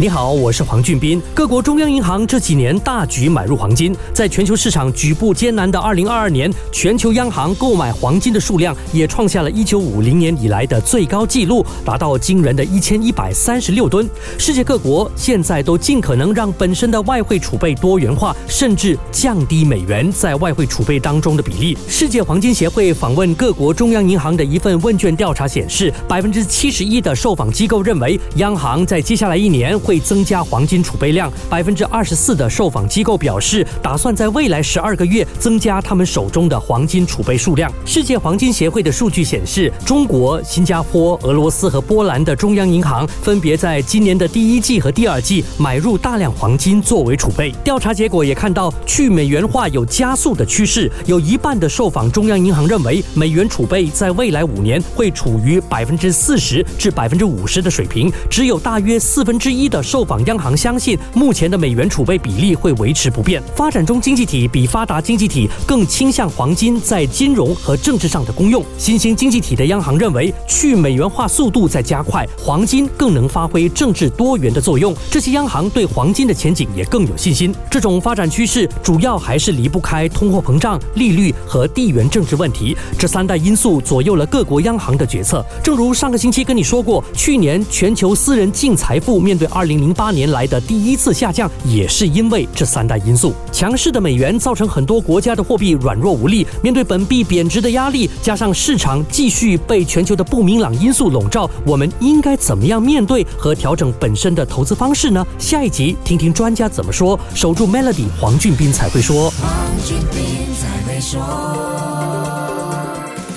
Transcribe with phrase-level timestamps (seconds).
[0.00, 1.20] 你好，我是黄俊斌。
[1.34, 14.08] 各国中央银行这几年大举买入黄金，在全球市场举步艰难的2022年，全球央行购买黄金的数量也创下了一九五零年以来的最高纪录，达到惊人的一千一百三十六吨。
[14.38, 21.76] 世界各国现在都尽可能让本身的外汇储备多元化，甚至降低美元在外汇储备当中的比例。
[21.88, 29.76] 世界黄金协会访问各国中央银行的一份问卷调查显示，百分之七十一的受访机构认为，央行在接下来一年。
[29.88, 37.72] 会增加黄金储备量，百分之二十四的受访机构表示，打算在未来十二个月增加他们手中的黄金储备数量。
[37.86, 47.50] 世界黄金协会的数据显示，中国、新加坡、俄罗斯和波兰的中央银行分别在今年的第一季和第二季买入大量黄金作为储备。
[47.64, 63.42] 调查结果也看到，去美元化有加速的趋势，有一半的受访中央银行认为，美元储备在未来五年会处于百分之四十至百分之五十的水平，只有大约四分之一的受访央行相信，目前的美元储备比例会维持不变。
[63.54, 68.64] 发展中经济体比发达经济体更倾向黄金在金融和政治上的功用。
[68.76, 74.92] 新兴经济体的央行认为，去美元化速度在加快，黄金更能发挥政治多元的作用。
[75.08, 77.54] 这些央行对黄金的前景也更有信心。
[77.70, 85.44] 这种发展趋势主要还是离不开通货膨胀、利率和地缘政治问题这三大因素左右了各国央行的决策。
[85.62, 89.67] 正如上个星期跟你说过，去年全球私人净财富面对二。
[89.68, 93.32] 零零八年来的第一次下降，也是因为这三大因素。
[93.52, 105.24] 强势的美元造成很多国家的货币软弱无力，面对本币贬值的压力，加上市场继续被全球的不明朗因素笼罩，我们应该怎么样面对和调整本身的投资方式呢？
[105.38, 107.18] 下一集听听专家怎么说。
[107.34, 109.30] 守住 Melody，黄俊斌才会说。
[109.30, 109.50] 黄
[109.84, 112.37] 俊斌才会说。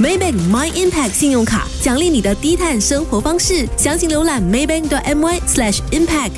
[0.02, 6.32] Maybank My Impact 信用卡奖励你的低碳生活方式，详情浏览 maybank.my/impact。